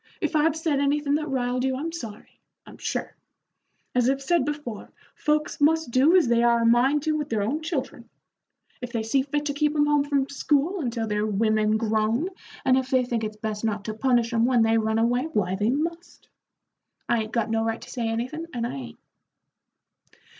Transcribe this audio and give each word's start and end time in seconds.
"If 0.19 0.35
I've 0.35 0.55
said 0.55 0.79
anythin' 0.79 1.13
that 1.13 1.27
riled 1.29 1.63
you, 1.63 1.75
I'm 1.75 1.91
sorry, 1.91 2.39
I'm 2.65 2.79
sure. 2.79 3.15
As 3.93 4.09
I 4.09 4.17
said 4.17 4.45
before, 4.45 4.89
folks 5.13 5.61
must 5.61 5.91
do 5.91 6.15
as 6.15 6.27
they 6.27 6.41
are 6.41 6.61
a 6.63 6.65
mind 6.65 7.03
to 7.03 7.11
with 7.15 7.29
their 7.29 7.43
own 7.43 7.61
children. 7.61 8.09
If 8.81 8.91
they 8.91 9.03
see 9.03 9.21
fit 9.21 9.45
to 9.45 9.53
keep 9.53 9.75
'em 9.75 9.85
home 9.85 10.03
from 10.03 10.27
school 10.27 10.79
until 10.81 11.05
they're 11.05 11.27
women 11.27 11.77
grown, 11.77 12.29
and 12.65 12.79
if 12.79 12.89
they 12.89 13.05
think 13.05 13.23
it's 13.23 13.37
best 13.37 13.63
not 13.63 13.85
to 13.85 13.93
punish 13.93 14.33
'em 14.33 14.45
when 14.45 14.63
they 14.63 14.79
run 14.79 14.97
away, 14.97 15.25
why 15.33 15.53
they 15.53 15.69
must. 15.69 16.29
I 17.07 17.21
'ain't 17.21 17.31
got 17.31 17.51
no 17.51 17.63
right 17.63 17.81
to 17.81 17.89
say 17.91 18.07
anythin', 18.09 18.47
and 18.55 18.65
I 18.65 18.73
'ain't." 18.73 18.99